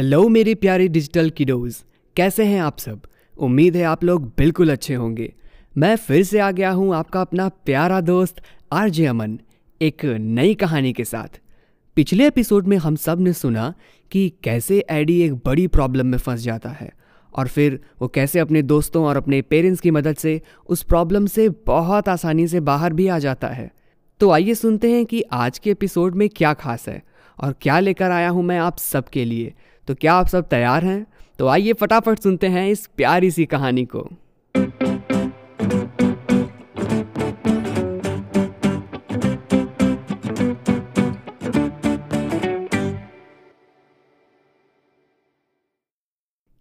[0.00, 1.74] Hello मेरे प्यारे digital किडोज
[2.16, 3.00] कैसे हैं आप सब?
[3.38, 5.32] उम्मीद है आप लोग बिल्कुल अच्छे होंगे।
[5.78, 8.36] मैं फिर से आ गया हूँ आपका अपना प्यारा दोस्त,
[8.72, 9.38] आरजे अमन,
[9.80, 11.38] एक नई कहानी के साथ।
[11.96, 13.72] पिछले एपिसोड में हम सबने सुना
[14.10, 16.90] कि कैसे एडी एक बड़ी प्रॉब्लम में फंस जाता है
[17.32, 21.48] और फिर वो कैसे अपने दोस्तों और अपने पेरेंट्स की मदद से उस प्रॉब्लम से
[21.66, 23.70] बहुत आसानी से बाहर भी आ जाता है।
[24.20, 27.02] तो आइए सुनते हैं कि आज के एपिसोड में क्या खास है
[27.38, 29.52] और क्या लेकर आया हूँ मैं आप सबके लिए।
[29.90, 31.06] तो क्या आप सब तैयार हैं?
[31.38, 34.00] तो आइए फटाफट सुनते हैं इस प्यारी सी कहानी को।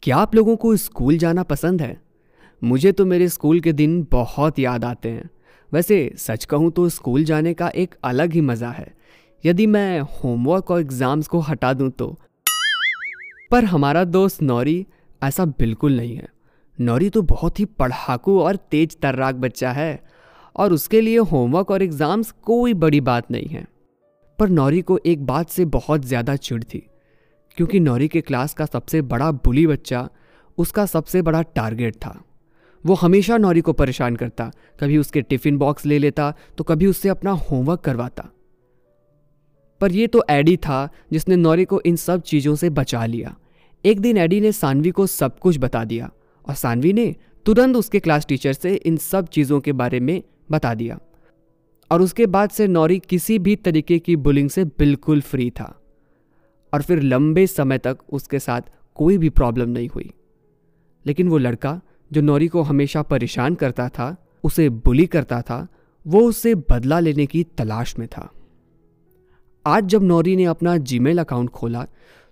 [0.04, 2.02] क्या आप लोगों को स्कूल जाना पसंद है?
[2.64, 5.30] मुझे तो मेरे स्कूल के दिन बहुत याद आते हैं।
[5.72, 8.94] वैसे सच कहूँ तो स्कूल जाने का एक अलग ही मज़ा है।
[9.44, 12.10] यदि मैं होमवर्क और एग्ज़ाम्स को हटा दूँ तो
[13.52, 14.86] पर हमारा दोस्त नौरी
[15.22, 16.28] ऐसा बिल्कुल नहीं है।
[16.80, 20.00] नौरी तो बहुत ही पढ़ाकू और तेज तर्राक बच्चा है
[20.56, 23.66] और उसके लिए होमवर्क और एग्ज़ाम्स कोई बड़ी बात नहीं है।
[24.40, 26.82] पर नौरी को एक बात से बहुत ज़्यादा चिढ़ थी,
[27.58, 30.08] क्योंकि नौरी के क्लास का सबसे बड़ा बुली बच्चा
[30.58, 32.20] उसका सबसे बड़ा टारगेट था।
[32.84, 37.10] वो हमेशा नौरी को परेशान करता, कभी उसके टिफ़िन बॉक्स ले लेता तो कभी उससे
[37.10, 38.30] अपना होमवर्क करवाता।
[39.82, 43.36] पर यह तो एडी था जिसने नौरी को इन सब चीज़ों से बचा लिया।
[43.86, 46.12] एक दिन एडी ने सानवी को सब कुछ बता दिया
[46.48, 50.74] और सानवी ने तुरंत उसके क्लास टीचर से इन सब चीज़ों के बारे में बता
[50.74, 51.00] दिया।
[51.92, 55.82] और उसके बाद से नौरी किसी भी तरीके की बुलिंग से बिल्कुल फ्री था।
[56.74, 58.62] और फिर लंबे समय तक उसके साथ
[58.96, 60.12] कोई भी प्रॉब्लम नहीं हुई।
[61.06, 65.68] लेकिन वो लड़का जो नौरी को हमेशा परेशान करता था, उसे बुली करता था,
[66.08, 68.32] वो उससे बदला लेने की तलाश में था।
[69.70, 71.86] आज जब नौरी ने अपना जीमेल अकाउंट खोला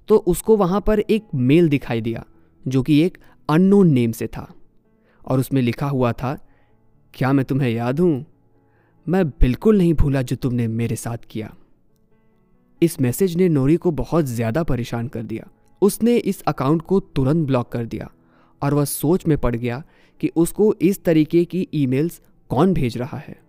[0.10, 2.24] तो उसको वहाँ पर एक मेल दिखाई दिया,
[2.66, 3.18] जो कि एक
[3.50, 4.48] अननोन नेम से था।
[5.26, 6.38] और उसमें लिखा हुआ था,
[7.14, 8.26] क्या मैं तुम्हें याद हूँ?
[9.08, 11.54] मैं बिल्कुल नहीं भूला जो तुमने मेरे साथ किया।
[12.82, 15.48] इस मैसेज ने नोरी को बहुत ज़्यादा परेशान कर दिया।
[15.82, 18.10] उसने इस अकाउंट को तुरंत ब्लॉक कर दिया,
[18.62, 19.84] और वह सोच में पड़ गया
[20.22, 23.40] कि उसको इस तरीके की ईमेल्स कौन भेज रहा है।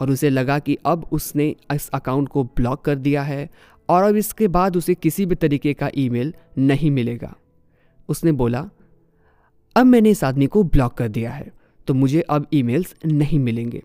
[0.00, 3.48] और उसे लगा कि अब उसने इस अकाउंट को ब्लॉक कर दिया है
[3.88, 7.34] और अब इसके बाद उसे किसी भी तरीके का ईमेल नहीं मिलेगा।
[8.08, 8.68] उसने बोला,
[9.76, 11.50] अब मैंने इस आदमी को ब्लॉक कर दिया है
[11.88, 13.82] तो मुझे अब ईमेल्स नहीं मिलेंगे।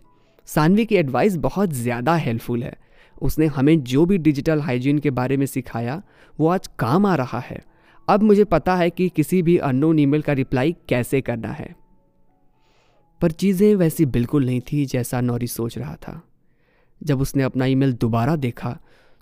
[0.48, 2.76] सानवी की एडवाइस बहुत ज़्यादा हेल्पफुल है।
[3.22, 6.02] उसने हमें जो भी डिजिटल हाइजीन के बारे में सिखाया,
[6.38, 7.62] वो आज काम आ रहा है।
[8.08, 11.74] अब मुझे पता है कि किसी भी अननोन ईमेल का रिप्लाई कैसे करना है।
[13.22, 16.22] पर चीज़ें वैसी बिल्कुल नहीं थी जैसा नौरी सोच रहा था।
[17.02, 18.78] जब उसने अपना ईमेल दोबारा देखा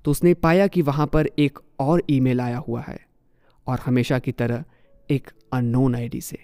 [0.05, 2.99] तो उसने पाया कि वहाँ पर एक और ईमेल आया हुआ है,
[3.67, 4.63] और हमेशा की तरह
[5.09, 6.37] एक अननोन आईडी से।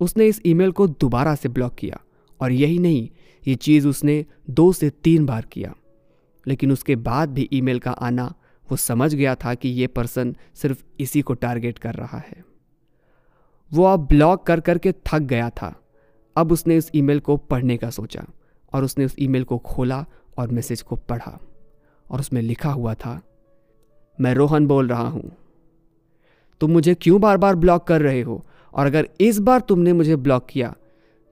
[0.00, 2.00] उसने इस ईमेल को दोबारा से ब्लॉक किया,
[2.40, 3.08] और यही नहीं,
[3.44, 5.74] ये चीज़ उसने दो से तीन बार किया।
[6.46, 8.32] लेकिन उसके बाद भी ईमेल का आना,
[8.68, 12.44] वो समझ गया था कि ये पर्सन सिर्फ़ इसी को टारगेट कर रहा है।
[13.72, 15.74] वो अब ब्लॉक कर करके थक गया था।
[16.40, 18.24] अब उसने उस ईमेल को पढ़ने का सोचा
[18.72, 20.04] और उसने उस ईमेल को खोला
[20.38, 21.38] और मैसेज को पढ़ा
[22.10, 23.20] और उसमें लिखा हुआ था,
[24.18, 25.30] मैं रोहन बोल रहा हूँ।
[26.60, 28.44] तुम मुझे क्यों बार बार ब्लॉक कर रहे हो?
[28.74, 30.74] और अगर इस बार तुमने मुझे ब्लॉक किया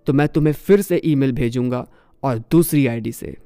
[0.07, 1.87] तो मैं तुम्हें फिर से ईमेल भेजूँगा
[2.23, 3.37] और दूसरी आईडी से।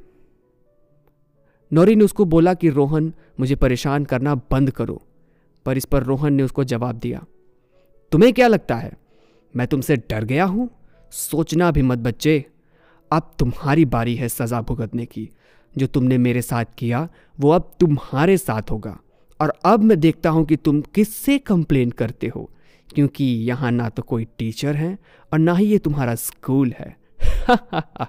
[1.73, 5.03] नौरी ने उसको बोला कि, रोहन, मुझे परेशान करना बंद करो।
[5.67, 7.25] पर इस पर रोहन ने उसको जवाब दिया,
[8.12, 8.93] तुम्हें क्या लगता है?
[9.55, 10.69] मैं तुमसे डर गया हूँ?
[11.12, 12.45] सोचना भी मत बच्चे।
[13.12, 15.31] अब तुम्हारी बारी है सजा भुगतने की।
[15.78, 17.09] जो तुमने मेरे साथ किया,
[17.41, 18.99] वो अब तुम्हारे साथ होगा।
[19.41, 22.50] और अब मैं देखता हूँ कि तुम किससे कंप्लेन करते हो।
[22.95, 24.99] क्योंकि यहाँ ना तो कोई टीचर है
[25.33, 26.97] और ना ही ये तुम्हारा स्कूल है।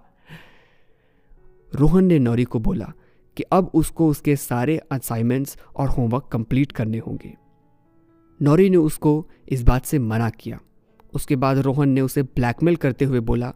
[1.75, 2.93] रोहन ने नौरी को बोला
[3.37, 7.37] कि अब उसको उसके सारे असाइनमेंट्स और होमवर्क कंप्लीट करने होंगे।
[8.41, 10.59] नौरी ने उसको इस बात से मना किया।
[11.13, 13.53] उसके बाद रोहन ने उसे ब्लैकमेल करते हुए बोला,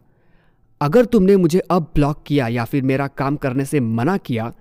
[0.80, 4.52] अगर तुमने मुझे अब ब्लॉक किया या फिर मेरा काम करने से मना किया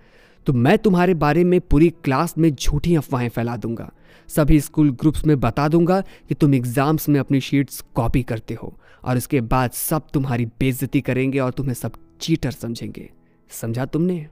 [0.47, 3.89] तो मैं तुम्हारे बारे में पूरी क्लास में झूठी अफवाहें फैला दूँगा।
[4.29, 8.73] सभी स्कूल ग्रुप्स में बता दूँगा कि तुम एग्ज़ाम्स में अपनी शीट्स कॉपी करते हो
[9.03, 13.09] और इसके बाद सब तुम्हारी बेइज्जती करेंगे और तुम्हें सब चीटर समझेंगे।
[13.51, 14.27] समझा तुमने?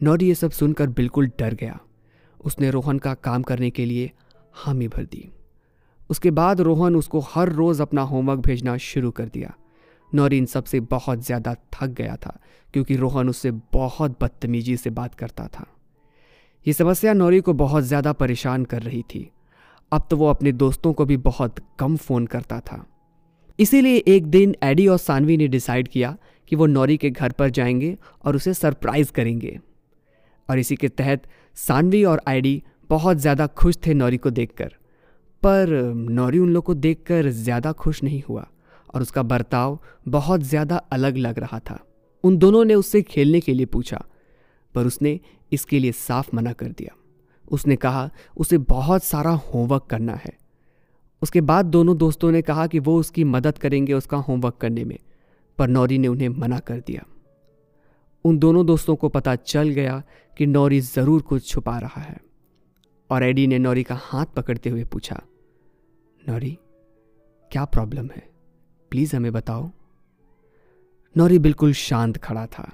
[0.00, 1.78] नौरी ये सब सुनकर बिल्कुल डर गया।
[2.40, 4.10] उसने रोहन का काम करने के लिए
[4.54, 5.28] हामी भर दी।
[6.14, 9.52] उसके बाद रोहन उसको हर रोज़ अपना होमवर्क भेजना शुरू कर दिया।
[10.12, 12.38] नौरी इन सब बहुत ज़्यादा थक गया था,
[12.74, 15.66] क्योंकि रोहन उससे बहुत बदतमीजी से बात करता था।
[16.66, 19.30] ये समस्या नौरी को बहुत ज़्यादा परेशान कर रही थी।
[19.92, 22.84] अब तो वो अपने दोस्तों को भी बहुत कम फ़ोन करता था।
[23.58, 26.16] इसीलिए एक दिन एडी और सानवी ने डिसाइड किया
[26.50, 29.58] कि वो नौरी के घर पर जाएँगे और उसे सरप्राइज़ करेंगे।
[30.48, 31.26] और इसी के तहत
[31.56, 34.74] सानवी और एडी बहुत ज़्यादा खुश थे नौरी को देखकर।
[35.46, 35.68] पर,
[36.10, 38.46] नौरी उन लोग को देखकर ज़्यादा खुश नहीं हुआ
[38.94, 41.78] और उसका बर्ताव बहुत ज़्यादा अलग लग रहा था।
[42.24, 44.04] उन दोनों ने उससे खेलने के लिए पूछा,
[44.74, 45.18] पर उसने
[45.52, 46.94] इसके लिए साफ़ मना कर दिया।
[47.48, 50.32] उसने कहा, उसे बहुत सारा होमवर्क करना है।
[51.22, 54.98] उसके बाद दोनों दोस्तों ने कहा कि वो उसकी मदद करेंगे उसका होमवर्क करने में,
[55.58, 57.04] पर नौरी ने उन्हें मना कर दिया।
[58.24, 60.02] उन दोनों दोस्तों को पता चल गया
[60.36, 62.16] कि नौरी ज़रूर कुछ छुपा रहा है
[63.10, 65.20] और एडी ने नौरी का हाथ पकड़ते हुए पूछा
[66.24, 66.58] नौरी,
[67.50, 68.22] क्या प्रॉब्लम है?
[68.90, 69.70] प्लीज़ हमें बताओ।
[71.16, 72.70] नौरी बिल्कुल शांत खड़ा था।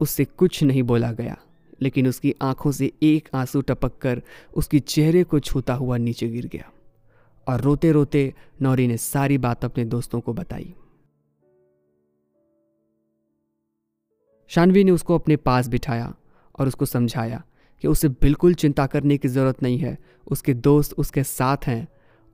[0.00, 1.36] उससे कुछ नहीं बोला गया,
[1.82, 4.22] लेकिन उसकी आँखों से एक आँसू टपक कर
[4.54, 6.70] उसकी चेहरे को छूता हुआ नीचे गिर गया
[7.46, 10.74] और रोते रोते नौरी ने सारी बात अपने दोस्तों को बताई।
[14.50, 16.14] शानवी ने उसको अपने पास बिठाया
[16.58, 17.44] और उसको समझाया
[17.84, 21.88] कि उसे बिल्कुल चिंता करने की ज़रूरत नहीं है, उसके दोस्त उसके साथ हैं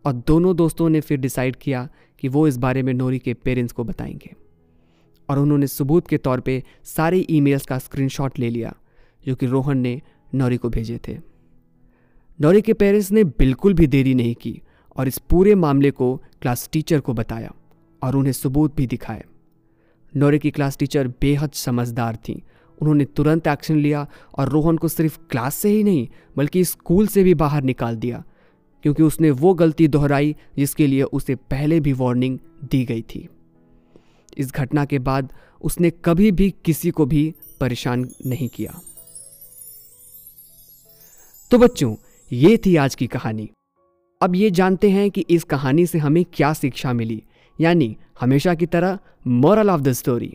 [0.07, 1.89] और दोनों दोस्तों ने फिर डिसाइड किया
[2.19, 4.35] कि वो इस बारे में नोरी के पेरेंट्स को बताएँगे।
[5.29, 8.77] और उन्होंने सबूत के तौर पे सारे ईमेल्स का स्क्रीनशॉट ले लिया,
[9.27, 10.03] जो कि रोहन ने
[10.35, 11.19] नौरी को भेजे थे।
[12.41, 14.63] नौरी के पेरेंट्स ने बिल्कुल भी देरी नहीं की
[14.97, 17.55] और इस पूरे मामले को क्लास टीचर को बताया
[18.03, 19.25] और उन्हें सबूत भी दिखाए।
[20.17, 22.43] नौरे की क्लास टीचर बेहद समझदार थी।
[22.83, 24.07] उन्होंने तुरंत एक्शन लिया
[24.39, 28.25] और रोहन को सिर्फ़ क्लास से ही नहीं, बल्कि स्कूल से भी बाहर निकाल दिया।
[28.87, 33.29] क्योंकि उसने वो गलती दोहराई जिसके लिए उसे पहले भी वार्निंग दी गई थी।
[34.39, 38.79] इस घटना के बाद उसने कभी भी किसी को भी परेशान नहीं किया।
[41.51, 41.95] तो बच्चों,
[42.31, 43.49] ये थी आज की कहानी।
[44.21, 47.23] अब ये जानते हैं कि इस कहानी से हमें क्या शिक्षा मिली,
[47.61, 50.33] यानी हमेशा की तरह moral of the story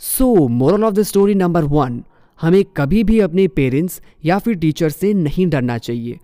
[0.00, 2.02] so moral of the story number one
[2.40, 6.18] हमें कभी भी अपने पेरेंट्स या फिर टीचर से नहीं डरना चाहिए।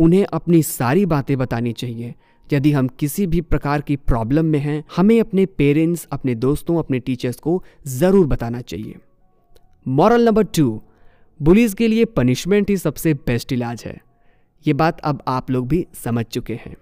[0.00, 2.14] उन्हें अपनी सारी बातें बतानी चाहिए।
[2.52, 6.98] यदि हम किसी भी प्रकार की प्रॉब्लम में हैं, हमें अपने पेरेंट्स अपने दोस्तों, अपने
[6.98, 8.94] टीचर्स को ज़रूर बताना चाहिए।
[9.86, 10.82] मॉरल नंबर टू
[11.40, 14.00] बुलीज के लिए पनिशमेंट ही सबसे बेस्ट इलाज है।
[14.66, 16.76] ये बात अब आप लोग भी समझ चुके हैं।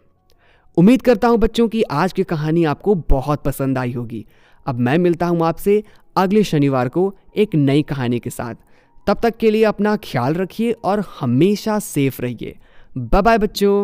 [0.77, 4.25] उम्मीद करता हूँ बच्चों की आज की कहानी आपको बहुत पसंद आई होगी।
[4.67, 5.83] अब मैं मिलता हूँ आपसे
[6.17, 8.55] अगले शनिवार को एक नई कहानी के साथ।
[9.07, 12.57] तब तक के लिए अपना ख्याल रखिए और हमेशा सेफ़ रहिए।
[12.98, 13.76] बाय बाय बच्चों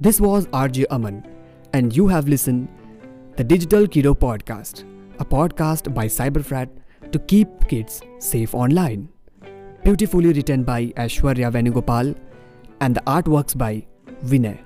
[0.00, 1.26] This was RJ Aman,
[1.72, 2.68] and you have listened
[3.36, 4.84] the Digital Kiddo Podcast,
[5.18, 6.68] a podcast by Cyberfrat
[7.12, 9.08] to keep kids safe online.
[9.84, 12.16] Beautifully written by Ashwarya Venugopal
[12.80, 13.86] and the artworks by
[14.24, 14.58] Vinay.